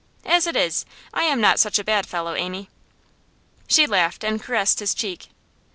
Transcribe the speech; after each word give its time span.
As 0.25 0.47
it 0.47 0.55
is, 0.55 0.83
I 1.13 1.25
am 1.25 1.39
not 1.39 1.59
such 1.59 1.77
a 1.77 1.83
bad 1.83 2.07
fellow, 2.07 2.33
Amy.' 2.33 2.71
She 3.67 3.85
laughed, 3.85 4.23
and 4.23 4.41
caressed 4.41 4.79
his 4.79 4.95
cheek. 4.95 5.27